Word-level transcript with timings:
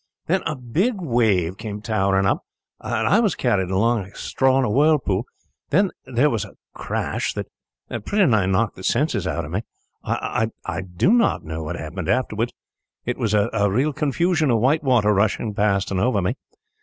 Then 0.25 0.41
a 0.47 0.55
big 0.55 0.95
wave 0.99 1.59
came 1.59 1.79
towering 1.79 2.25
up. 2.25 2.39
I 2.79 3.19
was 3.19 3.35
carried 3.35 3.69
along 3.69 4.01
like 4.01 4.13
a 4.13 4.17
straw 4.17 4.57
in 4.57 4.65
a 4.65 4.69
whirlpool. 4.71 5.25
Then 5.69 5.91
there 6.07 6.31
was 6.31 6.43
a 6.43 6.55
crash 6.73 7.35
that 7.35 7.45
pretty 7.87 8.25
nigh 8.25 8.47
knocked 8.47 8.77
the 8.77 8.83
senses 8.83 9.27
out 9.27 9.45
of 9.45 9.51
me. 9.51 9.61
I 10.03 10.81
do 10.95 11.13
not 11.13 11.43
know 11.43 11.61
what 11.61 11.75
happened 11.75 12.09
afterwards. 12.09 12.51
It 13.05 13.19
was 13.19 13.35
a 13.35 13.93
confusion 13.95 14.49
of 14.49 14.57
white 14.59 14.83
water 14.83 15.13
rushing 15.13 15.53
past 15.53 15.91
and 15.91 15.99
over 15.99 16.19
me. 16.19 16.33